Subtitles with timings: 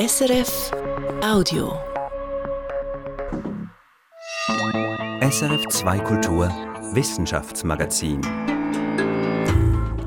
[0.00, 0.70] SRF
[1.22, 1.78] Audio.
[5.20, 6.48] SRF 2 Kultur
[6.94, 8.22] Wissenschaftsmagazin.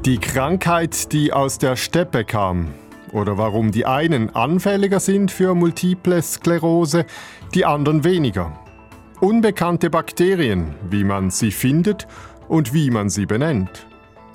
[0.03, 2.73] Die Krankheit, die aus der Steppe kam.
[3.11, 7.05] Oder warum die einen anfälliger sind für multiple Sklerose,
[7.53, 8.57] die anderen weniger.
[9.19, 12.07] Unbekannte Bakterien, wie man sie findet
[12.47, 13.85] und wie man sie benennt.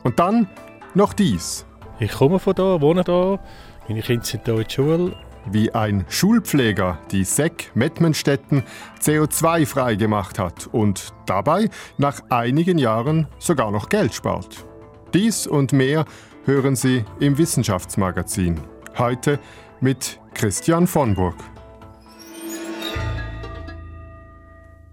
[0.05, 0.47] Und dann
[0.95, 1.67] noch dies.
[1.99, 3.41] Ich komme von da, wohne da,
[3.89, 5.28] meine Kinder sind hier in der Schule.
[5.51, 8.65] Wie ein Schulpfleger die SEC Mettmenstetten
[9.01, 14.67] CO2-frei gemacht hat und dabei nach einigen Jahren sogar noch Geld spart.
[15.15, 16.05] Dies und mehr
[16.45, 18.61] hören Sie im Wissenschaftsmagazin.
[18.99, 19.39] Heute
[19.81, 21.37] mit Christian von Burg.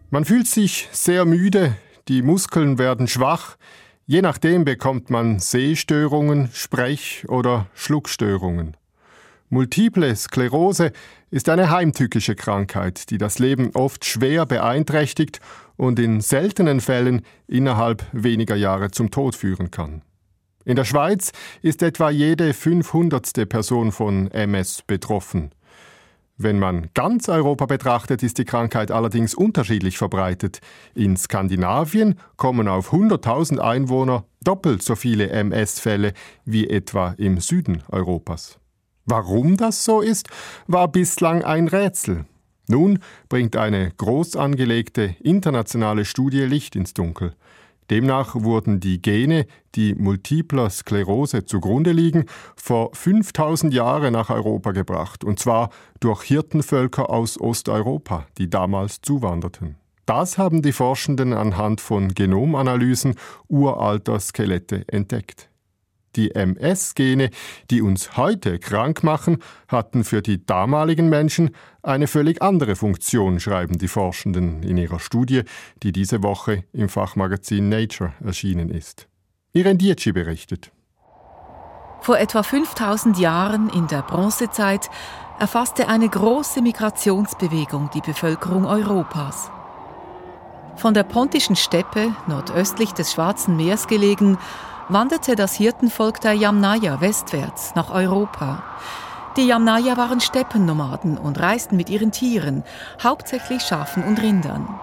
[0.10, 1.76] Man fühlt sich sehr müde,
[2.08, 3.58] die Muskeln werden schwach,
[4.06, 8.78] je nachdem bekommt man Sehstörungen, Sprech- oder Schluckstörungen.
[9.50, 10.92] Multiple Sklerose
[11.30, 15.40] ist eine heimtückische Krankheit, die das Leben oft schwer beeinträchtigt
[15.78, 20.02] und in seltenen Fällen innerhalb weniger Jahre zum Tod führen kann.
[20.66, 23.48] In der Schweiz ist etwa jede 500.
[23.48, 25.52] Person von MS betroffen.
[26.38, 30.60] Wenn man ganz Europa betrachtet, ist die Krankheit allerdings unterschiedlich verbreitet.
[30.96, 38.60] In Skandinavien kommen auf 100.000 Einwohner doppelt so viele MS-Fälle wie etwa im Süden Europas.
[39.06, 40.30] Warum das so ist,
[40.68, 42.26] war bislang ein Rätsel.
[42.68, 47.36] Nun bringt eine groß angelegte internationale Studie Licht ins Dunkel.
[47.92, 49.46] Demnach wurden die Gene,
[49.76, 57.12] die multipler Sklerose zugrunde liegen, vor 5000 Jahren nach Europa gebracht, und zwar durch Hirtenvölker
[57.12, 59.76] aus Osteuropa, die damals zuwanderten.
[60.08, 63.16] Das haben die Forschenden anhand von Genomanalysen
[63.48, 65.50] uralter Skelette entdeckt.
[66.16, 67.30] Die MS-Gene,
[67.70, 71.52] die uns heute krank machen, hatten für die damaligen Menschen
[71.84, 75.44] eine völlig andere Funktion, schreiben die Forschenden in ihrer Studie,
[75.84, 79.08] die diese Woche im Fachmagazin Nature erschienen ist.
[79.54, 80.72] Irene Dietschi berichtet.
[82.02, 84.90] Vor etwa 5000 Jahren in der Bronzezeit
[85.40, 89.50] erfasste eine große Migrationsbewegung die Bevölkerung Europas.
[90.76, 94.38] Von der pontischen Steppe, nordöstlich des Schwarzen Meers gelegen,
[94.90, 98.64] wanderte das Hirtenvolk der Yamnaya westwärts nach Europa.
[99.36, 102.64] Die Yamnaya waren Steppennomaden und reisten mit ihren Tieren,
[103.04, 104.80] hauptsächlich Schafen und Rindern.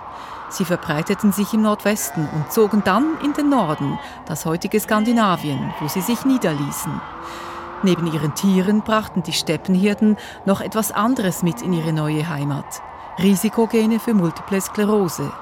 [0.50, 5.88] Sie verbreiteten sich im Nordwesten und zogen dann in den Norden, das heutige Skandinavien, wo
[5.88, 7.00] sie sich niederließen.
[7.82, 12.82] Neben ihren Tieren brachten die Steppenhirten noch etwas anderes mit in ihre neue Heimat.
[13.18, 15.32] Risikogene für Multiple Sklerose.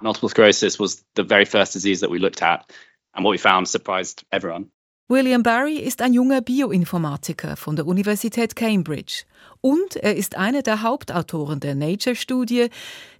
[0.00, 2.70] Multiple sclerosis was the very first disease that we looked at,
[3.14, 4.70] and what we found surprised everyone.
[5.10, 9.24] William Barry ist ein junger Bioinformatiker von der Universität Cambridge
[9.62, 12.68] und er ist einer der Hauptautoren der Nature-Studie,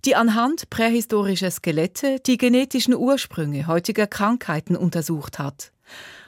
[0.04, 5.72] die anhand prähistorischer Skelette die genetischen Ursprünge heutiger Krankheiten untersucht hat.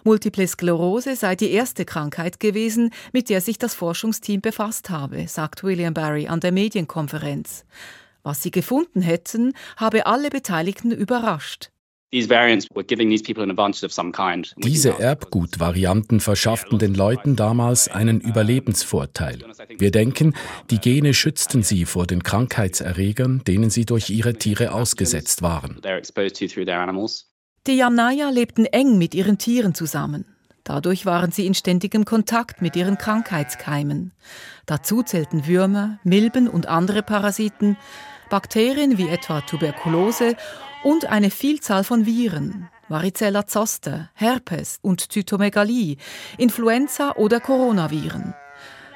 [0.02, 5.62] Multiple Sklerose sei die erste Krankheit gewesen, mit der sich das Forschungsteam befasst habe, sagt
[5.62, 7.66] William Barry an der Medienkonferenz.
[8.22, 11.70] Was sie gefunden hätten, habe alle Beteiligten überrascht.
[12.12, 12.34] Diese
[14.98, 19.44] Erbgutvarianten verschafften den Leuten damals einen Überlebensvorteil.
[19.78, 20.34] Wir denken,
[20.70, 25.80] die Gene schützten sie vor den Krankheitserregern, denen sie durch ihre Tiere ausgesetzt waren.
[27.66, 30.24] Die Yamnaya lebten eng mit ihren Tieren zusammen.
[30.64, 34.12] Dadurch waren sie in ständigem Kontakt mit ihren Krankheitskeimen.
[34.66, 37.76] Dazu zählten Würmer, Milben und andere Parasiten,
[38.30, 40.36] Bakterien wie etwa Tuberkulose
[40.82, 45.96] und eine Vielzahl von Viren, Varicella zoster, Herpes und Zytomegalie,
[46.38, 48.34] Influenza oder Coronaviren.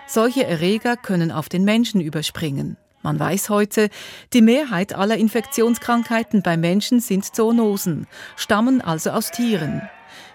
[0.07, 2.77] Solche Erreger können auf den Menschen überspringen.
[3.03, 3.91] Man weiß heute,
[4.33, 8.07] die Mehrheit aller Infektionskrankheiten bei Menschen sind Zoonosen,
[8.37, 9.83] stammen also aus Tieren.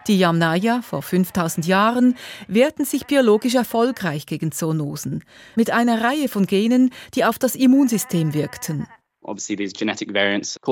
[0.08, 2.16] Die Yamnaya vor 5000 Jahren
[2.48, 5.24] wehrten sich biologisch erfolgreich gegen Zoonosen,
[5.56, 8.88] mit einer Reihe von Genen, die auf das Immunsystem wirkten.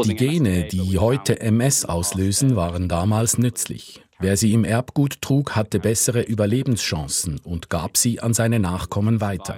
[0.05, 4.01] Die Gene, die heute MS auslösen, waren damals nützlich.
[4.19, 9.57] Wer sie im Erbgut trug, hatte bessere Überlebenschancen und gab sie an seine Nachkommen weiter.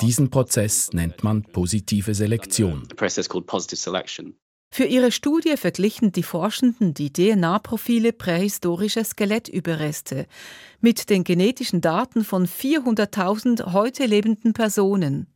[0.00, 2.88] Diesen Prozess nennt man positive Selektion.
[4.72, 10.26] Für ihre Studie verglichen die Forschenden die DNA-Profile prähistorischer Skelettüberreste
[10.80, 15.26] mit den genetischen Daten von 400.000 heute lebenden Personen.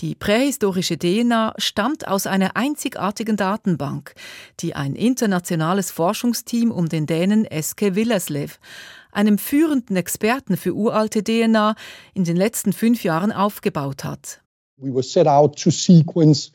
[0.00, 4.14] Die prähistorische DNA stammt aus einer einzigartigen Datenbank,
[4.60, 8.58] die ein internationales Forschungsteam um den Dänen Eske Willerslev,
[9.12, 11.74] einem führenden Experten für uralte DNA,
[12.14, 14.40] in den letzten fünf Jahren aufgebaut hat.
[14.78, 16.52] We were set out to sequence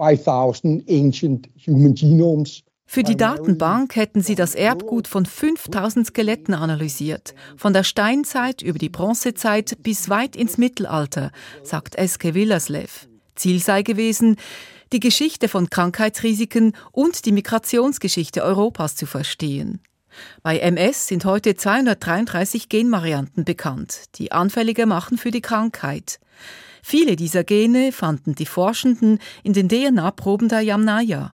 [0.00, 2.62] 5000 ancient human genomes.
[2.86, 8.80] Für die Datenbank hätten sie das Erbgut von 5000 Skeletten analysiert, von der Steinzeit über
[8.80, 11.30] die Bronzezeit bis weit ins Mittelalter,
[11.62, 13.06] sagt Eske Willerslev.
[13.36, 14.36] Ziel sei gewesen,
[14.92, 19.80] die Geschichte von Krankheitsrisiken und die Migrationsgeschichte Europas zu verstehen.
[20.42, 26.20] Bei MS sind heute 233 Genvarianten bekannt, die anfälliger machen für die Krankheit.
[26.82, 31.30] Viele dieser Gene fanden die Forschenden in den DNA-Proben der Yamnaya.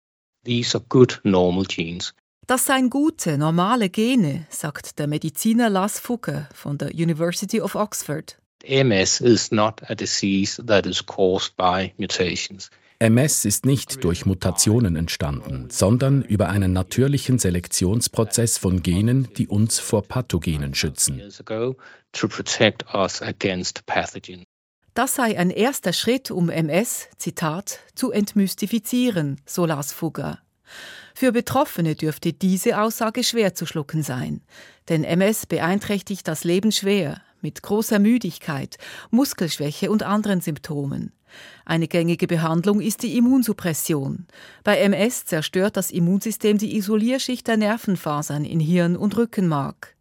[0.45, 2.15] These are good normal genes.
[2.47, 8.37] Das seien gute, normale Gene, sagt der Mediziner Lars Fugger von der University of Oxford.
[8.67, 12.71] MS is not a disease that is caused by mutations.
[13.01, 19.79] MS ist nicht durch Mutationen entstanden, sondern über einen natürlichen Selektionsprozess von Genen, die uns
[19.81, 21.21] vor Pathogenen schützen.
[24.95, 30.39] Das sei ein erster Schritt, um MS, Zitat, zu entmystifizieren, so las Fugger.
[31.17, 34.41] Für Betroffene dürfte diese Aussage schwer zu schlucken sein,
[34.89, 38.79] denn MS beeinträchtigt das Leben schwer, mit großer Müdigkeit,
[39.11, 41.13] Muskelschwäche und anderen Symptomen.
[41.65, 44.27] Eine gängige Behandlung ist die Immunsuppression.
[44.65, 49.95] Bei MS zerstört das Immunsystem die Isolierschicht der Nervenfasern in Hirn und Rückenmark.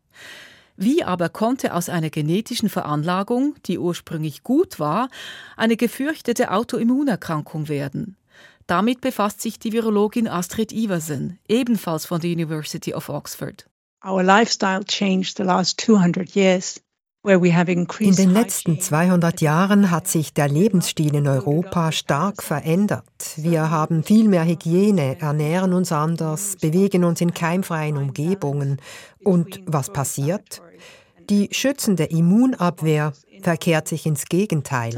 [0.75, 5.09] Wie aber konnte aus einer genetischen Veranlagung, die ursprünglich gut war,
[5.55, 8.17] eine gefürchtete Autoimmunerkrankung werden?
[8.65, 13.67] Damit befasst sich die Virologin Astrid Iversen, ebenfalls von der University of Oxford.
[14.05, 16.81] Our lifestyle changed the last 200 years.
[17.25, 23.05] In den letzten 200 Jahren hat sich der Lebensstil in Europa stark verändert.
[23.37, 28.81] Wir haben viel mehr Hygiene, ernähren uns anders, bewegen uns in keimfreien Umgebungen.
[29.23, 30.61] Und was passiert?
[31.29, 34.93] Die schützende Immunabwehr verkehrt sich ins Gegenteil.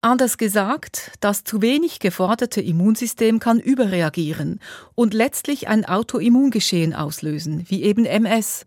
[0.00, 4.60] Anders gesagt, das zu wenig geforderte Immunsystem kann überreagieren
[4.94, 8.64] und letztlich ein Autoimmungeschehen auslösen, wie eben MS.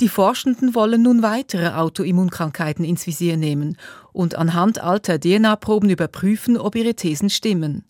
[0.00, 3.76] Die Forschenden wollen nun weitere Autoimmunkrankheiten ins Visier nehmen
[4.12, 7.84] und anhand alter DNA-Proben überprüfen, ob ihre Thesen stimmen.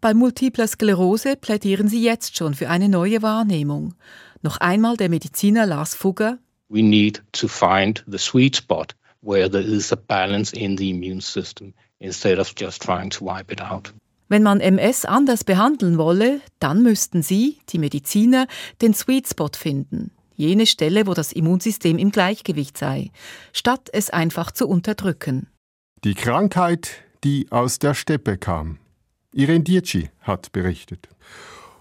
[0.00, 3.94] Bei multipler Sklerose plädieren sie jetzt schon für eine neue Wahrnehmung.
[4.42, 6.38] Noch einmal der Mediziner Lars Fugger.
[6.68, 11.20] We need to find the sweet spot where there is a balance in the immune
[11.20, 13.92] system instead of just trying to wipe it out.
[14.28, 18.46] Wenn man MS anders behandeln wolle, dann müssten sie, die Mediziner,
[18.82, 23.10] den Sweet Spot finden jene Stelle, wo das Immunsystem im Gleichgewicht sei,
[23.52, 25.48] statt es einfach zu unterdrücken.
[26.04, 28.78] Die Krankheit, die aus der Steppe kam.
[29.34, 31.08] Irene Dietschi hat berichtet.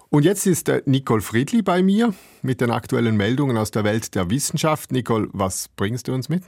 [0.09, 4.29] Und jetzt ist Nicole Friedli bei mir mit den aktuellen Meldungen aus der Welt der
[4.29, 4.91] Wissenschaft.
[4.91, 6.43] Nicole, was bringst du uns mit?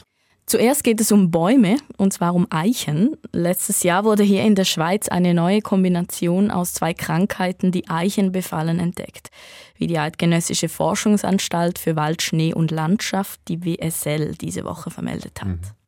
[0.50, 3.16] Zuerst geht es um Bäume, und zwar um Eichen.
[3.32, 8.32] Letztes Jahr wurde hier in der Schweiz eine neue Kombination aus zwei Krankheiten, die Eichen
[8.32, 9.30] befallen, entdeckt,
[9.76, 15.50] wie die Eidgenössische Forschungsanstalt für Wald, Schnee und Landschaft, die WSL, diese Woche vermeldet hat.
[15.50, 15.79] Mhm.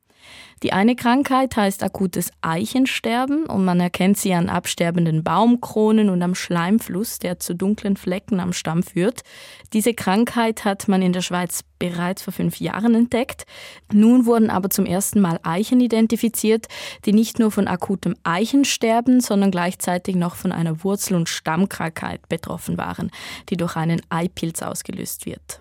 [0.63, 6.35] Die eine Krankheit heißt akutes Eichensterben und man erkennt sie an absterbenden Baumkronen und am
[6.35, 9.21] Schleimfluss, der zu dunklen Flecken am Stamm führt.
[9.73, 13.45] Diese Krankheit hat man in der Schweiz bereits vor fünf Jahren entdeckt.
[13.91, 16.67] Nun wurden aber zum ersten Mal Eichen identifiziert,
[17.05, 22.77] die nicht nur von akutem Eichensterben, sondern gleichzeitig noch von einer Wurzel- und Stammkrankheit betroffen
[22.77, 23.09] waren,
[23.49, 25.59] die durch einen Eipilz ausgelöst wird.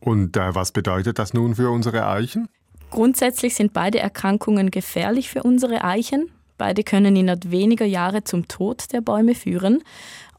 [0.00, 2.48] Und äh, was bedeutet das nun für unsere Eichen?
[2.90, 6.30] Grundsätzlich sind beide Erkrankungen gefährlich für unsere Eichen.
[6.58, 9.82] Beide können innerhalb weniger Jahre zum Tod der Bäume führen.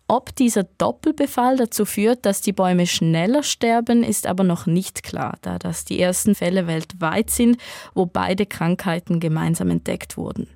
[0.08, 5.38] Ob dieser Doppelbefall dazu führt, dass die Bäume schneller sterben, ist aber noch nicht klar,
[5.42, 7.58] da das die ersten Fälle weltweit sind,
[7.94, 10.50] wo beide Krankheiten gemeinsam entdeckt wurden.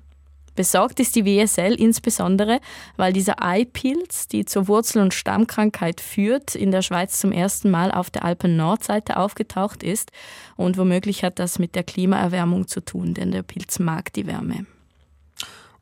[0.56, 2.60] Besorgt ist die WSL insbesondere,
[2.96, 7.92] weil dieser Eipilz, die zur Wurzel- und Stammkrankheit führt, in der Schweiz zum ersten Mal
[7.92, 10.10] auf der Alpen-Nordseite aufgetaucht ist
[10.56, 14.66] und womöglich hat das mit der Klimaerwärmung zu tun, denn der Pilz mag die Wärme.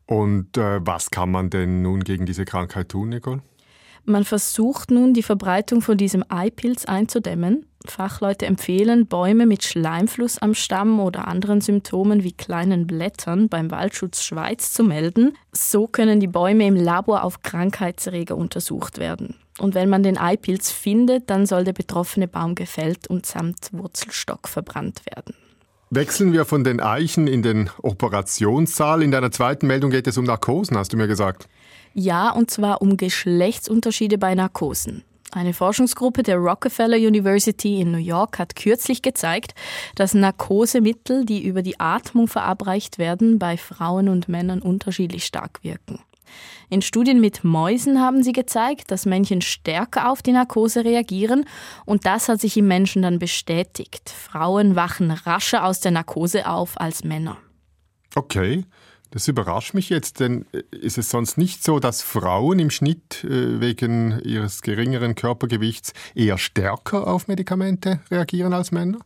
[0.07, 3.41] Und äh, was kann man denn nun gegen diese Krankheit tun, Nicole?
[4.07, 7.67] Man versucht nun, die Verbreitung von diesem Eipilz einzudämmen.
[7.87, 14.23] Fachleute empfehlen, Bäume mit Schleimfluss am Stamm oder anderen Symptomen wie kleinen Blättern beim Waldschutz
[14.23, 15.37] Schweiz zu melden.
[15.53, 19.37] So können die Bäume im Labor auf Krankheitserreger untersucht werden.
[19.59, 24.49] Und wenn man den Eipilz findet, dann soll der betroffene Baum gefällt und samt Wurzelstock
[24.49, 25.35] verbrannt werden.
[25.91, 29.03] Wechseln wir von den Eichen in den Operationssaal.
[29.03, 31.49] In deiner zweiten Meldung geht es um Narkosen, hast du mir gesagt.
[31.95, 35.05] Ja, und zwar um Geschlechtsunterschiede bei Narkosen.
[35.31, 39.55] Eine Forschungsgruppe der Rockefeller University in New York hat kürzlich gezeigt,
[39.95, 45.99] dass Narkosemittel, die über die Atmung verabreicht werden, bei Frauen und Männern unterschiedlich stark wirken.
[46.71, 51.45] In Studien mit Mäusen haben sie gezeigt, dass Männchen stärker auf die Narkose reagieren
[51.85, 54.11] und das hat sich im Menschen dann bestätigt.
[54.11, 57.37] Frauen wachen rascher aus der Narkose auf als Männer.
[58.15, 58.65] Okay.
[59.15, 63.23] Das überrascht mich jetzt, denn äh, ist es sonst nicht so, dass Frauen im Schnitt
[63.23, 68.99] äh, wegen ihres geringeren Körpergewichts eher stärker auf Medikamente reagieren als Männer?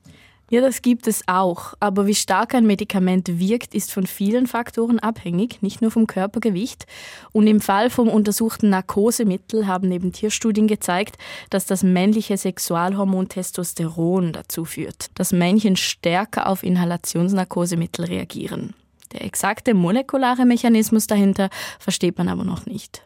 [0.51, 1.75] Ja, das gibt es auch.
[1.79, 6.87] Aber wie stark ein Medikament wirkt, ist von vielen Faktoren abhängig, nicht nur vom Körpergewicht.
[7.33, 11.19] Und im Fall vom untersuchten Narkosemittel haben eben Tierstudien gezeigt,
[11.51, 18.73] dass das männliche Sexualhormon Testosteron dazu führt, dass Männchen stärker auf Inhalationsnarkosemittel reagieren.
[19.13, 23.03] Der exakte molekulare Mechanismus dahinter versteht man aber noch nicht.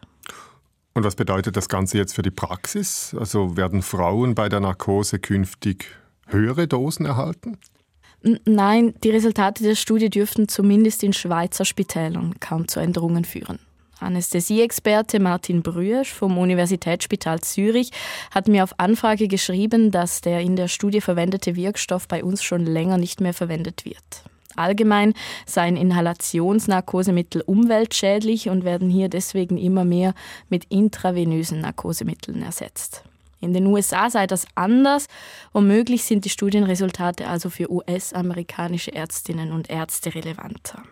[0.94, 3.16] Und was bedeutet das Ganze jetzt für die Praxis?
[3.18, 5.86] Also werden Frauen bei der Narkose künftig
[6.26, 7.58] höhere Dosen erhalten?
[8.44, 13.58] Nein, die Resultate der Studie dürften zumindest in Schweizer Spitälern kaum zu Änderungen führen.
[13.98, 17.90] Anästhesieexperte Martin Brüesch vom Universitätsspital Zürich
[18.30, 22.66] hat mir auf Anfrage geschrieben, dass der in der Studie verwendete Wirkstoff bei uns schon
[22.66, 24.24] länger nicht mehr verwendet wird.
[24.56, 25.14] Allgemein
[25.46, 30.14] seien Inhalationsnarkosemittel umweltschädlich und werden hier deswegen immer mehr
[30.48, 33.04] mit intravenösen Narkosemitteln ersetzt.
[33.40, 35.08] In den USA sei das anders.
[35.52, 40.84] Womöglich sind die Studienresultate also für US-amerikanische Ärztinnen und Ärzte relevanter.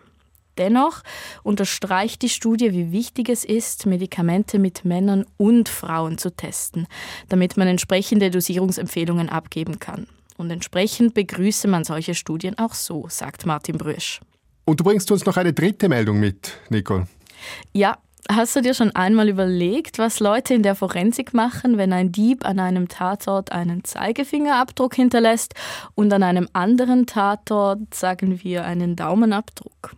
[0.57, 1.01] Dennoch
[1.43, 6.87] unterstreicht die Studie, wie wichtig es ist, Medikamente mit Männern und Frauen zu testen,
[7.29, 10.07] damit man entsprechende Dosierungsempfehlungen abgeben kann.
[10.41, 14.19] Und entsprechend begrüße man solche Studien auch so, sagt Martin Brüsch.
[14.65, 17.07] Und du bringst uns noch eine dritte Meldung mit, Nicole.
[17.73, 22.11] Ja, Hast du dir schon einmal überlegt, was Leute in der Forensik machen, wenn ein
[22.11, 25.55] Dieb an einem Tatort einen Zeigefingerabdruck hinterlässt
[25.95, 29.95] und an einem anderen Tatort, sagen wir, einen Daumenabdruck?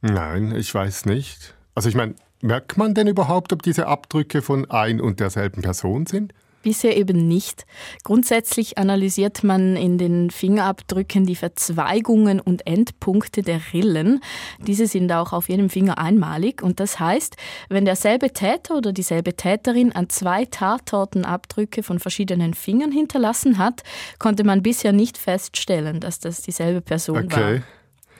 [0.00, 1.54] Nein, ich weiß nicht.
[1.74, 6.06] Also ich meine, merkt man denn überhaupt, ob diese Abdrücke von ein und derselben Person
[6.06, 6.32] sind?
[6.66, 7.64] Bisher eben nicht.
[8.02, 14.18] Grundsätzlich analysiert man in den Fingerabdrücken die Verzweigungen und Endpunkte der Rillen.
[14.58, 17.36] Diese sind auch auf jedem Finger einmalig und das heißt,
[17.68, 23.84] wenn derselbe Täter oder dieselbe Täterin an zwei Tatorten Abdrücke von verschiedenen Fingern hinterlassen hat,
[24.18, 27.58] konnte man bisher nicht feststellen, dass das dieselbe Person okay.
[27.58, 27.75] war.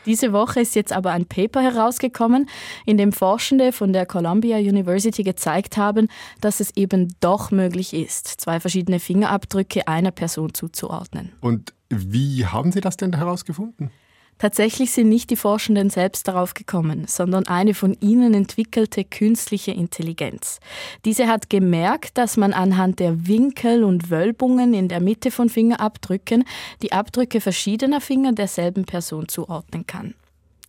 [0.06, 2.48] Diese Woche ist jetzt aber ein Paper herausgekommen,
[2.84, 6.08] in dem Forschende von der Columbia University gezeigt haben,
[6.40, 11.32] dass es eben doch möglich ist, zwei verschiedene Fingerabdrücke einer Person zuzuordnen.
[11.40, 13.90] Und wie haben Sie das denn herausgefunden?
[14.38, 20.60] Tatsächlich sind nicht die Forschenden selbst darauf gekommen, sondern eine von ihnen entwickelte künstliche Intelligenz.
[21.06, 26.44] Diese hat gemerkt, dass man anhand der Winkel und Wölbungen in der Mitte von Fingerabdrücken
[26.82, 30.14] die Abdrücke verschiedener Finger derselben Person zuordnen kann.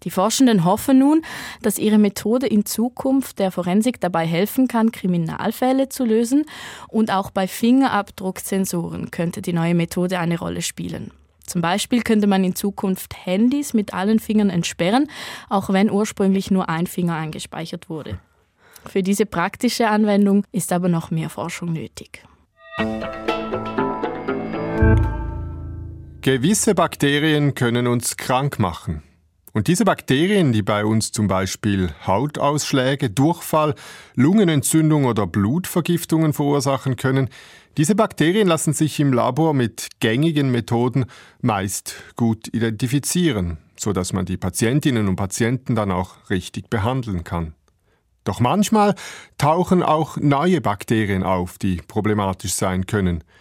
[0.03, 1.23] Die Forschenden hoffen nun,
[1.61, 6.45] dass ihre Methode in Zukunft der Forensik dabei helfen kann, Kriminalfälle zu lösen
[6.87, 11.11] und auch bei Fingerabdrucksensoren könnte die neue Methode eine Rolle spielen.
[11.47, 15.09] Zum Beispiel könnte man in Zukunft Handys mit allen Fingern entsperren,
[15.49, 18.19] auch wenn ursprünglich nur ein Finger eingespeichert wurde.
[18.85, 22.23] Für diese praktische Anwendung ist aber noch mehr Forschung nötig.
[26.21, 29.01] Gewisse Bakterien können uns krank machen.
[29.57, 33.73] Und diese Bakterien, die bei uns zum Beispiel Hautausschläge, Durchfall,
[34.13, 37.29] Lungenentzündung oder Blutvergiftungen verursachen können,
[37.75, 41.05] diese Bakterien lassen sich im Labor mit gängigen Methoden
[41.41, 47.55] meist gut identifizieren, so dass man die Patientinnen und Patienten dann auch richtig behandeln kann.
[48.25, 48.93] Doch manchmal
[49.39, 53.23] tauchen auch neue Bakterien auf, die problematisch sein können–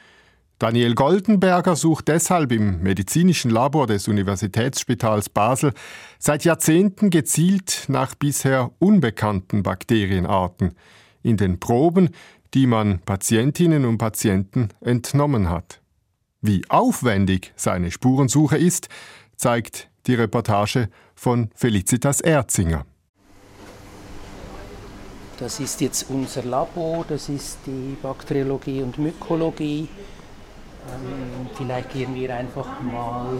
[0.59, 5.75] Daniel Goldenberger sucht deshalb im medizinischen Labor des Universitätsspitals Basel
[6.19, 10.75] seit Jahrzehnten gezielt nach bisher unbekannten Bakterienarten
[11.23, 12.09] in den Proben,
[12.55, 15.83] die man Patientinnen und Patienten entnommen hat.
[16.41, 18.89] Wie aufwendig seine Spurensuche ist,
[19.37, 22.87] zeigt die Reportage von Felicitas Erzinger.
[25.39, 29.87] Das ist jetzt unser Labor, das ist die Bakteriologie und Mykologie.
[30.95, 33.39] Ähm, vielleicht gehen wir einfach mal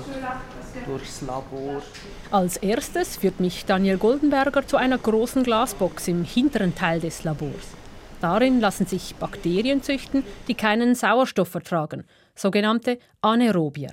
[0.87, 1.83] durchs Labor.
[2.31, 7.75] Als erstes führt mich Daniel Goldenberger zu einer großen Glasbox im hinteren Teil des Labors.
[8.21, 13.93] Darin lassen sich Bakterien züchten, die keinen Sauerstoff vertragen, sogenannte Anaerobier.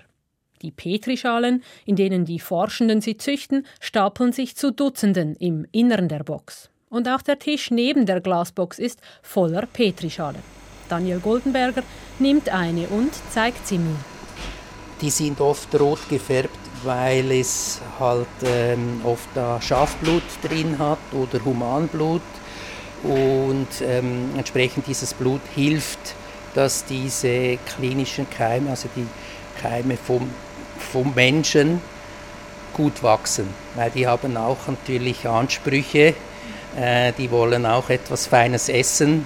[0.61, 6.23] Die Petrischalen, in denen die Forschenden sie züchten, stapeln sich zu Dutzenden im Inneren der
[6.23, 6.69] Box.
[6.89, 10.62] Und auch der Tisch neben der Glasbox ist voller Petrischalen.
[10.93, 11.81] Daniel Goldenberger
[12.19, 13.95] nimmt eine und zeigt sie mir.
[15.01, 21.43] Die sind oft rot gefärbt, weil es halt ähm, oft da Schafblut drin hat oder
[21.43, 22.21] Humanblut.
[23.01, 26.13] Und ähm, entsprechend dieses Blut hilft,
[26.53, 29.07] dass diese klinischen Keime, also die
[29.59, 30.29] Keime vom,
[30.77, 31.81] vom Menschen,
[32.71, 33.49] gut wachsen.
[33.73, 36.13] Weil die haben auch natürlich Ansprüche,
[36.79, 39.25] äh, die wollen auch etwas Feines essen.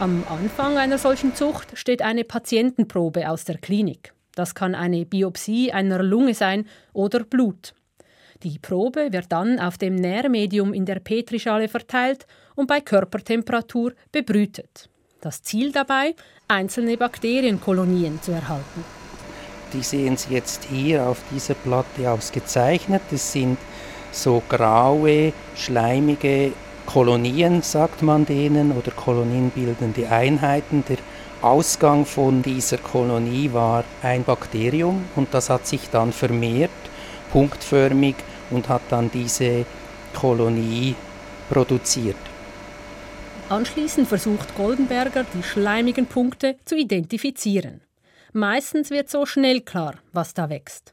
[0.00, 4.14] Am Anfang einer solchen Zucht steht eine Patientenprobe aus der Klinik.
[4.34, 6.64] Das kann eine Biopsie einer Lunge sein
[6.94, 7.74] oder Blut.
[8.42, 14.88] Die Probe wird dann auf dem Nährmedium in der Petrischale verteilt und bei Körpertemperatur bebrütet.
[15.20, 16.14] Das Ziel dabei,
[16.48, 18.82] einzelne Bakterienkolonien zu erhalten.
[19.74, 23.02] Die sehen Sie jetzt hier auf dieser Platte ausgezeichnet.
[23.10, 23.58] Das sind
[24.12, 26.52] so graue, schleimige
[26.92, 30.82] Kolonien, sagt man denen, oder kolonienbildende Einheiten.
[30.88, 30.96] Der
[31.40, 36.72] Ausgang von dieser Kolonie war ein Bakterium und das hat sich dann vermehrt,
[37.30, 38.16] punktförmig
[38.50, 39.66] und hat dann diese
[40.14, 40.96] Kolonie
[41.48, 42.16] produziert.
[43.48, 47.82] Anschließend versucht Goldenberger, die schleimigen Punkte zu identifizieren.
[48.32, 50.92] Meistens wird so schnell klar, was da wächst.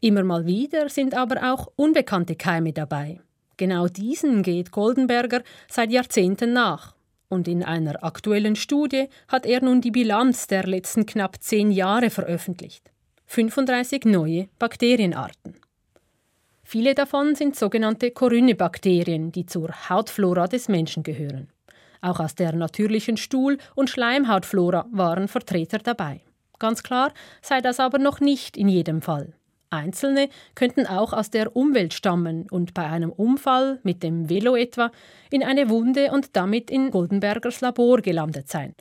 [0.00, 3.20] Immer mal wieder sind aber auch unbekannte Keime dabei.
[3.56, 6.94] Genau diesen geht Goldenberger seit Jahrzehnten nach
[7.28, 12.10] und in einer aktuellen Studie hat er nun die Bilanz der letzten knapp zehn Jahre
[12.10, 12.90] veröffentlicht.
[13.26, 15.56] 35 neue Bakterienarten.
[16.62, 21.48] Viele davon sind sogenannte Corynebakterien, die zur Hautflora des Menschen gehören.
[22.00, 26.20] Auch aus der natürlichen Stuhl- und Schleimhautflora waren Vertreter dabei.
[26.58, 29.32] Ganz klar sei das aber noch nicht in jedem Fall.
[29.70, 34.90] Einzelne könnten auch aus der Umwelt stammen und bei einem Unfall mit dem Velo etwa
[35.30, 38.74] in eine Wunde und damit in Goldenbergers Labor gelandet sein.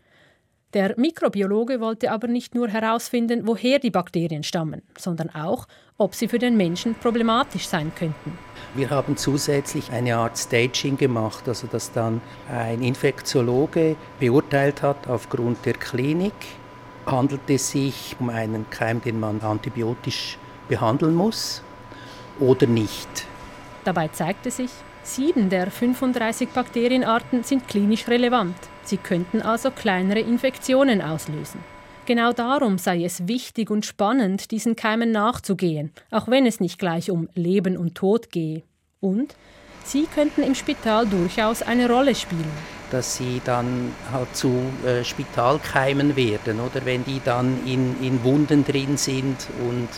[0.75, 6.27] Der Mikrobiologe wollte aber nicht nur herausfinden, woher die Bakterien stammen, sondern auch, ob sie
[6.27, 8.37] für den Menschen problematisch sein könnten.
[8.73, 12.19] Wir haben zusätzlich eine Art Staging gemacht, also dass dann
[12.51, 16.33] ein Infektiologe beurteilt hat aufgrund der Klinik,
[17.05, 21.61] handelt es sich um einen Keim, den man antibiotisch behandeln muss
[22.39, 23.25] oder nicht.
[23.83, 24.71] Dabei zeigte sich,
[25.03, 28.55] sieben der 35 Bakterienarten sind klinisch relevant.
[28.83, 31.59] Sie könnten also kleinere Infektionen auslösen.
[32.05, 37.09] Genau darum sei es wichtig und spannend, diesen Keimen nachzugehen, auch wenn es nicht gleich
[37.09, 38.61] um Leben und Tod gehe.
[38.99, 39.35] Und
[39.83, 42.51] sie könnten im Spital durchaus eine Rolle spielen
[42.91, 48.63] dass sie dann halt zu äh, Spitalkeimen werden oder wenn die dann in, in Wunden
[48.63, 49.89] drin sind und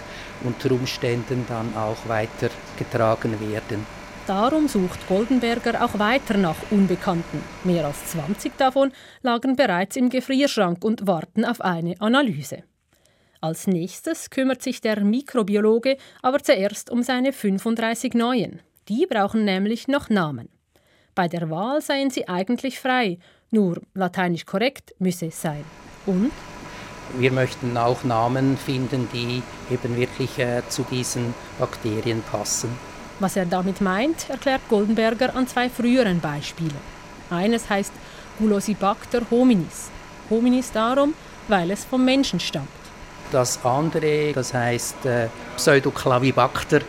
[0.43, 3.86] unter Umständen dann auch weitergetragen werden.
[4.28, 7.41] Darum sucht Goldenberger auch weiter nach Unbekannten.
[7.63, 12.63] Mehr als 20 davon lagen bereits im Gefrierschrank und warten auf eine Analyse.
[13.39, 18.60] Als nächstes kümmert sich der Mikrobiologe aber zuerst um seine 35 neuen.
[18.89, 20.50] Die brauchen nämlich noch Namen.
[21.15, 23.19] Bei der Wahl seien sie eigentlich frei,
[23.50, 25.63] nur lateinisch korrekt müsse es sein.
[26.06, 26.32] Und?
[27.17, 29.41] Wir möchten auch Namen finden, die
[29.74, 32.70] eben wirklich äh, zu diesen Bakterien passen.
[33.20, 36.98] Was er damit meint, erklärt Goldenberger an zwei früheren Beispielen.
[37.30, 37.91] Eines heißt
[38.38, 39.89] Gulosibacter hominis.
[40.30, 41.13] Hominis darum,
[41.48, 42.67] weil es vom Menschen stammt.
[43.32, 46.82] Das andere, das heißt äh, Pseudoclavibacter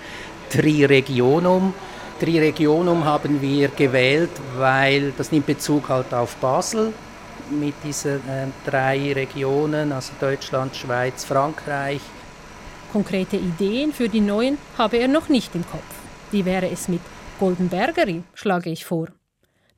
[0.50, 1.74] triregionum.
[2.20, 6.92] Triregionum haben wir gewählt, weil das nimmt Bezug halt auf Basel
[7.50, 12.00] mit diesen äh, drei Regionen, also Deutschland, Schweiz, Frankreich.
[12.92, 15.82] Konkrete Ideen für die neuen habe er noch nicht im Kopf.
[16.30, 17.00] Wie wäre es mit
[17.38, 19.08] Goldenbergeri, schlage ich vor.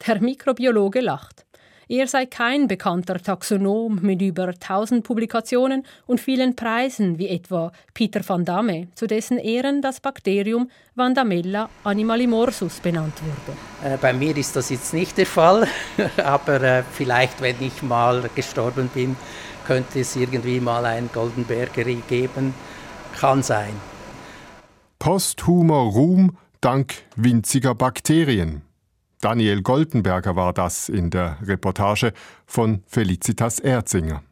[0.06, 1.44] Der Mikrobiologe lacht.
[1.90, 8.20] Er sei kein bekannter Taxonom mit über 1000 Publikationen und vielen Preisen, wie etwa Peter
[8.24, 13.58] van Damme, zu dessen Ehren das Bakterium Vandamella animalimorsus benannt wurde.
[13.94, 15.66] Äh, bei mir ist das jetzt nicht der Fall,
[16.24, 19.16] aber äh, vielleicht, wenn ich mal gestorben bin,
[19.66, 22.54] könnte es irgendwie mal ein Goldenbergeri geben.
[23.18, 23.72] Kann sein.
[25.00, 28.62] Posthumer Ruhm dank winziger Bakterien.
[29.20, 32.14] Daniel Goldenberger war das in der Reportage
[32.46, 34.22] von Felicitas Erzinger.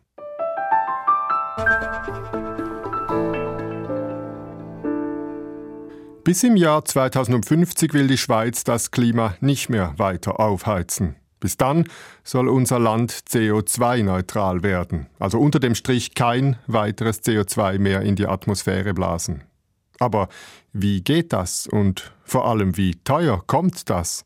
[6.25, 11.17] Bis im Jahr 2050 will die Schweiz das Klima nicht mehr weiter aufheizen.
[11.39, 11.85] Bis dann
[12.25, 18.27] soll unser Land CO2-neutral werden, also unter dem Strich kein weiteres CO2 mehr in die
[18.27, 19.45] Atmosphäre blasen.
[19.99, 20.29] Aber
[20.73, 24.25] wie geht das und vor allem wie teuer kommt das?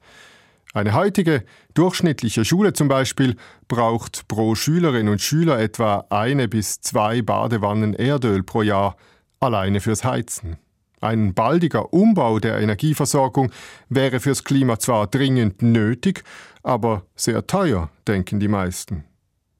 [0.74, 3.36] Eine heutige durchschnittliche Schule zum Beispiel
[3.68, 8.96] braucht pro Schülerin und Schüler etwa eine bis zwei Badewannen Erdöl pro Jahr
[9.38, 10.56] alleine fürs Heizen.
[11.02, 13.50] Ein baldiger Umbau der Energieversorgung
[13.90, 16.22] wäre fürs Klima zwar dringend nötig,
[16.62, 19.04] aber sehr teuer, denken die meisten.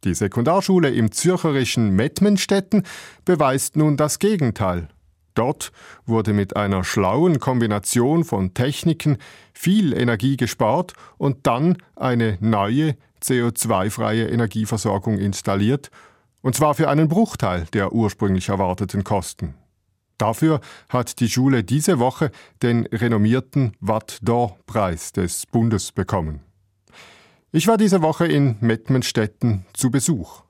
[0.05, 2.85] Die Sekundarschule im zürcherischen Mettmenstetten
[3.25, 4.89] beweist nun das Gegenteil.
[5.35, 5.73] Dort
[6.07, 9.19] wurde mit einer schlauen Kombination von Techniken
[9.53, 15.91] viel Energie gespart und dann eine neue CO2-freie Energieversorgung installiert,
[16.43, 19.55] und zwar für einen Bruchteil der ursprünglich erwarteten Kosten.
[20.19, 22.31] Dafür hat die Schule diese Woche
[22.63, 26.41] den renommierten Watt d'Or-Preis des Bundes bekommen.
[27.51, 30.43] Ich war diese Woche in Mettmenstetten zu Besuch.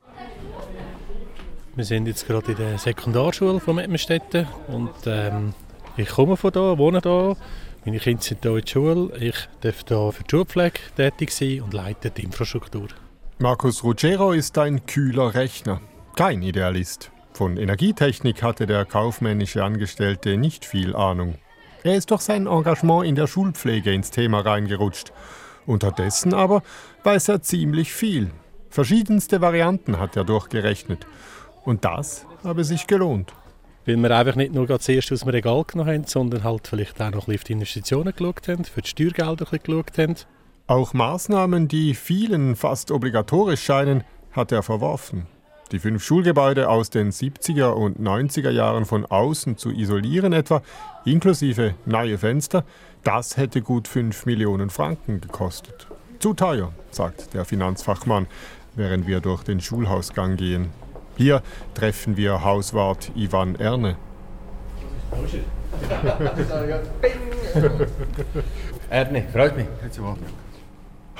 [1.74, 5.54] Wir sind jetzt gerade in der Sekundarschule von Mettmenstetten und ähm,
[5.96, 7.34] ich komme von da, wohne da.
[7.86, 9.16] Meine Kinder sind hier in der Schule.
[9.18, 12.88] Ich darf hier für die Schulpflege tätig sein und leite die Infrastruktur.
[13.38, 15.80] Markus Ruggiero ist ein kühler Rechner,
[16.14, 17.10] kein Idealist.
[17.32, 21.36] Von Energietechnik hatte der kaufmännische Angestellte nicht viel Ahnung.
[21.84, 25.10] Er ist durch sein Engagement in der Schulpflege ins Thema reingerutscht.
[25.64, 26.62] Unterdessen aber
[27.02, 28.30] weiß er ziemlich viel.
[28.68, 31.06] Verschiedenste Varianten hat er durchgerechnet.
[31.64, 33.32] Und das habe sich gelohnt.
[33.84, 37.10] Weil wir einfach nicht nur zuerst aus dem Regal genommen haben, sondern halt vielleicht auch
[37.10, 40.16] noch ein bisschen auf die Investitionen geschaut haben, für die Steuergelder geschaut haben.
[40.68, 45.26] Auch Maßnahmen, die vielen fast obligatorisch scheinen, hat er verworfen.
[45.72, 50.62] Die fünf Schulgebäude aus den 70er und 90er Jahren von außen zu isolieren etwa,
[51.04, 52.64] inklusive neue Fenster,
[53.04, 55.88] das hätte gut 5 Millionen Franken gekostet.
[56.18, 58.26] Zu teuer, sagt der Finanzfachmann,
[58.76, 60.70] während wir durch den Schulhausgang gehen.
[61.22, 61.40] Hier
[61.74, 63.96] treffen wir Hauswart Ivan Erne.
[68.90, 69.66] Erne, freut mich.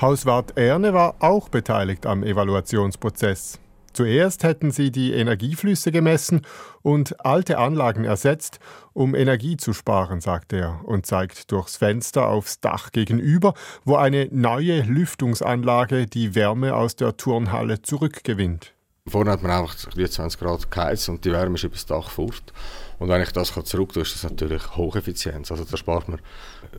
[0.01, 3.61] Hauswart Erne war auch beteiligt am Evaluationsprozess.
[3.93, 6.41] Zuerst hätten sie die Energieflüsse gemessen
[6.81, 8.59] und alte Anlagen ersetzt,
[8.91, 13.53] um Energie zu sparen, sagt er und zeigt durchs Fenster aufs Dach gegenüber,
[13.85, 18.72] wo eine neue Lüftungsanlage die Wärme aus der Turnhalle zurückgewinnt.
[19.09, 22.53] Vorne hat man einfach 20 Grad geheizt und die Wärme ist über das Dach fort.
[22.99, 25.51] Und wenn ich das zurück tue, ist das natürlich Hocheffizienz.
[25.51, 26.21] Also da spart man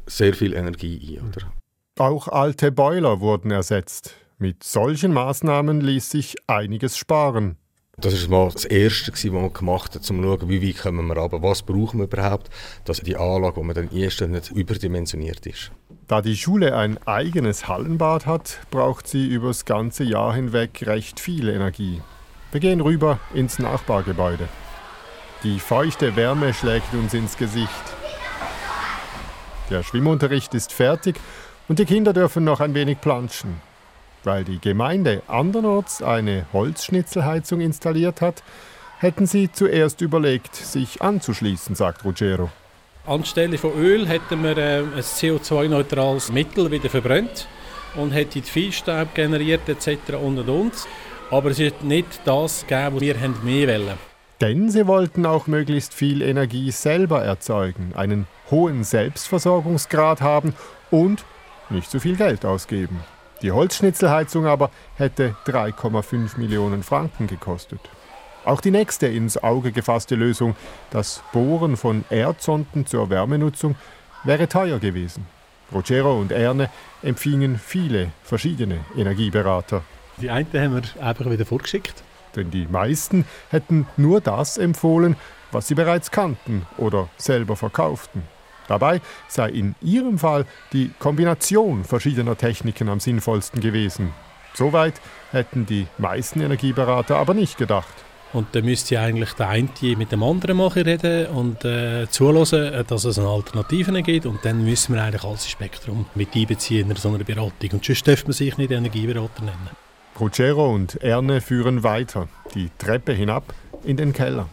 [0.06, 1.28] sehr viel Energie ein.
[1.28, 1.52] Oder?
[1.98, 4.14] Auch alte Boiler wurden ersetzt.
[4.38, 7.56] Mit solchen Maßnahmen ließ sich einiges sparen.
[7.98, 11.06] Das war mal das Erste, was man gemacht hat, um zu schauen, wie weit kommen
[11.06, 12.50] wir runter, was brauchen wir überhaupt,
[12.84, 15.70] dass die Anlage, die man dann einstellt, nicht überdimensioniert ist.
[16.08, 21.20] Da die Schule ein eigenes Hallenbad hat, braucht sie über das ganze Jahr hinweg recht
[21.20, 22.02] viel Energie.
[22.54, 24.48] Wir gehen rüber ins Nachbargebäude.
[25.42, 27.68] Die feuchte Wärme schlägt uns ins Gesicht.
[29.70, 31.16] Der Schwimmunterricht ist fertig
[31.66, 33.60] und die Kinder dürfen noch ein wenig planschen.
[34.22, 38.44] Weil die Gemeinde andernorts eine Holzschnitzelheizung installiert hat,
[39.00, 42.50] hätten sie zuerst überlegt, sich anzuschließen, sagt Ruggiero.
[43.04, 47.48] Anstelle von Öl hätten wir äh, ein CO2-neutrales Mittel wieder verbrannt
[47.96, 50.14] und hätten Viehstaub generiert etc.
[50.22, 50.72] und und und.
[51.30, 53.98] Aber es hat nicht das gegeben, was wir mehr wollen.
[54.40, 60.54] Denn sie wollten auch möglichst viel Energie selber erzeugen, einen hohen Selbstversorgungsgrad haben
[60.90, 61.24] und
[61.70, 63.00] nicht zu viel Geld ausgeben.
[63.42, 67.80] Die Holzschnitzelheizung aber hätte 3,5 Millionen Franken gekostet.
[68.44, 70.54] Auch die nächste ins Auge gefasste Lösung,
[70.90, 73.76] das Bohren von Erdsonden zur Wärmenutzung,
[74.24, 75.26] wäre teuer gewesen.
[75.72, 76.70] Rogero und Erne
[77.02, 79.82] empfingen viele verschiedene Energieberater.
[80.20, 82.02] Die einen haben wir einfach wieder vorgeschickt.
[82.36, 85.16] Denn die meisten hätten nur das empfohlen,
[85.52, 88.22] was sie bereits kannten oder selber verkauften.
[88.66, 94.12] Dabei sei in ihrem Fall die Kombination verschiedener Techniken am sinnvollsten gewesen.
[94.54, 94.94] Soweit
[95.32, 97.92] hätten die meisten Energieberater aber nicht gedacht.
[98.32, 102.84] Und dann müsste eigentlich der eine mit dem anderen machen reden und äh, zulassen, äh,
[102.84, 104.26] dass es eine Alternative gibt.
[104.26, 107.70] Und dann müssen wir eigentlich alles Spektrum mit einbeziehen in so einer Beratung.
[107.72, 109.83] Und sonst dürfte man sich nicht Energieberater nennen.
[110.18, 114.48] Ruggero und Erne führen weiter, die Treppe hinab in den Keller.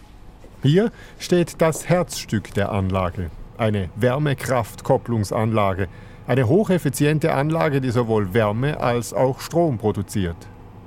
[0.64, 5.88] Hier steht das Herzstück der Anlage, eine Wärmekraftkopplungsanlage,
[6.26, 10.36] eine hocheffiziente Anlage, die sowohl Wärme als auch Strom produziert.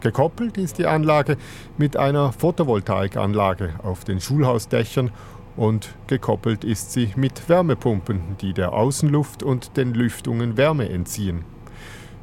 [0.00, 1.36] Gekoppelt ist die Anlage
[1.78, 5.12] mit einer Photovoltaikanlage auf den Schulhausdächern
[5.56, 11.44] und gekoppelt ist sie mit Wärmepumpen, die der Außenluft und den Lüftungen Wärme entziehen.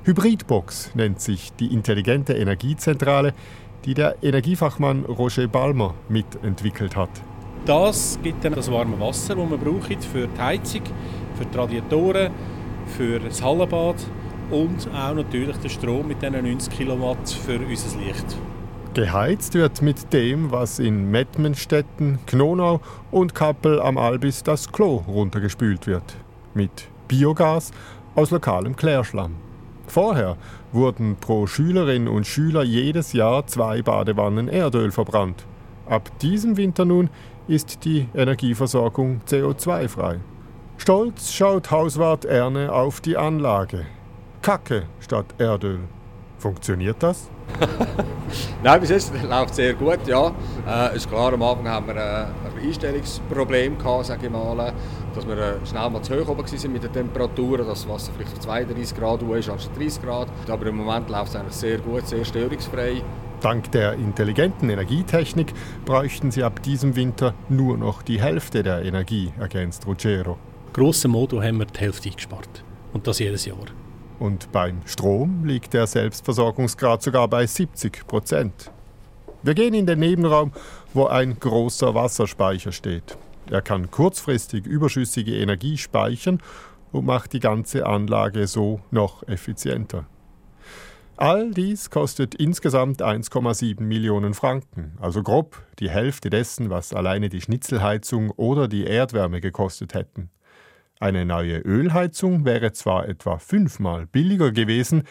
[0.04, 3.36] Hybridbox nennt sich die intelligente Energiezentrale,
[3.86, 7.10] die der Energiefachmann Roger Balmer mitentwickelt hat.
[7.66, 10.82] Das gibt dann das warme Wasser, das man braucht für die Heizung,
[11.36, 12.32] für die Radiatoren,
[12.98, 13.98] für das Hallenbad
[14.50, 18.38] und auch natürlich den Strom mit diesen 90 Kilowatt für unser Licht.
[18.96, 25.86] Geheizt wird mit dem, was in Mettmenstetten, Knonau und Kappel am Albis das Klo runtergespült
[25.86, 26.16] wird.
[26.56, 27.72] Mit Biogas
[28.16, 29.51] aus lokalem Klärschlamm.
[29.92, 30.38] Vorher
[30.72, 35.46] wurden pro Schülerin und Schüler jedes Jahr zwei Badewannen Erdöl verbrannt.
[35.86, 37.10] Ab diesem Winter nun
[37.50, 40.22] ist die Energieversorgung CO2-frei.
[40.78, 43.86] Stolz schaut Hauswart Erne auf die Anlage.
[44.42, 45.82] Kacke statt Erdöl.
[46.42, 47.30] Funktioniert das?
[48.64, 50.32] Nein, bis jetzt läuft es sehr gut, ja.
[50.68, 54.74] Äh, ist klar, am Anfang haben wir äh, ein Einstellungsproblem gehabt, sage ich mal,
[55.14, 58.12] dass wir äh, schnell mal zu hoch oben waren mit den Temperaturen, dass das Wasser
[58.18, 60.28] vielleicht auf 32 Grad ist anstatt 30 Grad.
[60.50, 63.04] Aber im Moment läuft es eigentlich sehr gut, sehr störungsfrei.
[63.40, 65.54] Dank der intelligenten Energietechnik
[65.86, 70.40] bräuchten sie ab diesem Winter nur noch die Hälfte der Energie, ergänzt Ruggiero.
[70.74, 72.64] Grosso Modo haben wir die Hälfte eingespart.
[72.94, 73.58] Und das jedes Jahr.
[74.22, 78.70] Und beim Strom liegt der Selbstversorgungsgrad sogar bei 70 Prozent.
[79.42, 80.52] Wir gehen in den Nebenraum,
[80.94, 83.18] wo ein großer Wasserspeicher steht.
[83.50, 86.40] Er kann kurzfristig überschüssige Energie speichern
[86.92, 90.06] und macht die ganze Anlage so noch effizienter.
[91.18, 97.42] All dies kostet insgesamt 1,7 Millionen Franken, also grob die Hälfte dessen, was alleine die
[97.42, 100.30] Schnitzelheizung oder die Erdwärme gekostet hätten.
[101.02, 105.02] Eine neue Ölheizung wäre zwar etwa fünfmal billiger gewesen,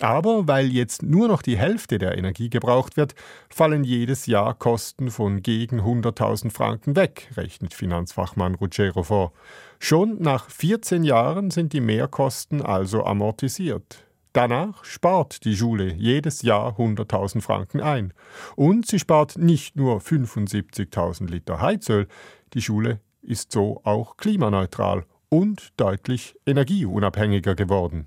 [0.00, 3.14] aber weil jetzt nur noch die Hälfte der Energie gebraucht wird,
[3.50, 9.32] fallen jedes Jahr Kosten von gegen 100.000 Franken weg, rechnet Finanzfachmann Ruggiero vor.
[9.78, 14.06] Schon nach 14 Jahren sind die Mehrkosten also amortisiert.
[14.32, 18.14] Danach spart die Schule jedes Jahr 100.000 Franken ein.
[18.54, 22.08] Und sie spart nicht nur 75.000 Liter Heizöl,
[22.54, 28.06] die Schule ist so auch klimaneutral und deutlich energieunabhängiger geworden.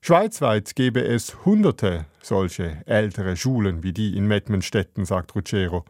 [0.00, 5.84] Schweizweit gäbe es hunderte solche ältere Schulen wie die in Mettmenstetten, sagt Ruggiero.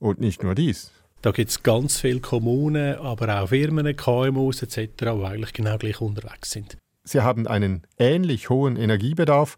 [0.00, 0.90] Und nicht nur dies.
[1.22, 6.00] Da gibt es ganz viele Kommunen, aber auch Firmen, KMUs etc., die eigentlich genau gleich
[6.00, 6.76] unterwegs sind.
[7.04, 9.56] Sie haben einen ähnlich hohen Energiebedarf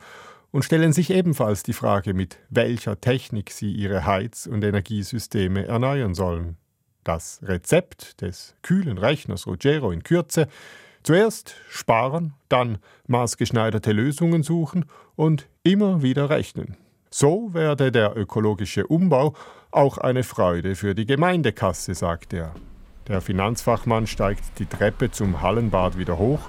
[0.50, 6.14] und stellen sich ebenfalls die Frage, mit welcher Technik sie ihre Heiz- und Energiesysteme erneuern
[6.14, 6.58] sollen.
[7.04, 10.48] Das Rezept des kühlen Rechners Ruggiero in Kürze
[11.04, 14.86] Zuerst sparen, dann maßgeschneiderte Lösungen suchen
[15.16, 16.78] und immer wieder rechnen.
[17.10, 19.34] So werde der ökologische Umbau
[19.70, 22.54] auch eine Freude für die Gemeindekasse, sagt er.
[23.06, 26.48] Der Finanzfachmann steigt die Treppe zum Hallenbad wieder hoch,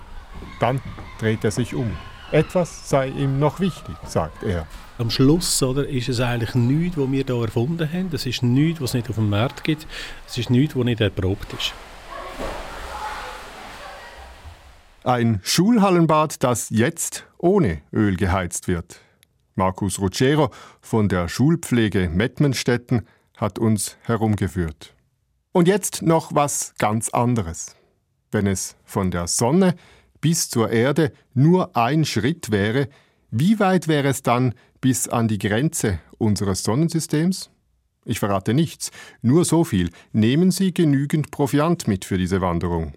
[0.62, 0.80] dann
[1.20, 1.92] dreht er sich um.
[2.36, 4.68] Etwas sei ihm noch wichtig, sagt er.
[4.98, 8.10] Am Schluss oder, ist es eigentlich nichts, was wir hier erfunden haben.
[8.12, 9.88] Es ist nichts, was es nicht auf dem Markt gibt.
[10.28, 11.74] Es ist nichts, was nicht erprobt ist.
[15.06, 19.00] Ein Schulhallenbad, das jetzt ohne Öl geheizt wird.
[19.56, 24.94] Markus Ruggiero von der Schulpflege Mettmenstetten hat uns herumgeführt.
[25.54, 27.78] Und jetzt noch was ganz anderes.
[28.30, 29.76] Wenn es von der Sonne
[30.26, 32.88] bis zur Erde nur ein Schritt wäre,
[33.30, 37.52] wie weit wäre es dann bis an die Grenze unseres Sonnensystems?
[38.06, 38.90] Ich verrate nichts,
[39.22, 39.92] nur so viel.
[40.14, 42.94] Nehmen Sie genügend Proviant mit für diese Wanderung.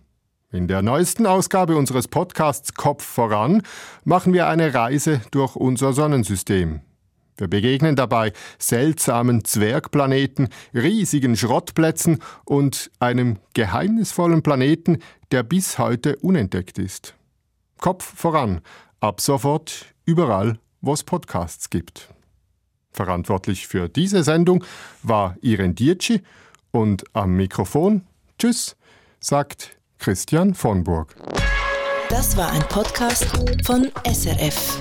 [0.52, 3.60] In der neuesten Ausgabe unseres Podcasts Kopf voran
[4.04, 6.80] machen wir eine Reise durch unser Sonnensystem.
[7.36, 14.96] Wir begegnen dabei seltsamen Zwergplaneten, riesigen Schrottplätzen und einem geheimnisvollen Planeten,
[15.30, 17.17] der bis heute unentdeckt ist.
[17.78, 18.60] Kopf voran,
[19.00, 22.08] ab sofort überall, wo es Podcasts gibt.
[22.92, 24.64] Verantwortlich für diese Sendung
[25.02, 26.22] war Irene Dietschi
[26.70, 28.02] und am Mikrofon
[28.38, 28.76] Tschüss,
[29.20, 31.16] sagt Christian von Burg.
[32.08, 33.26] Das war ein Podcast
[33.64, 34.78] von SRF.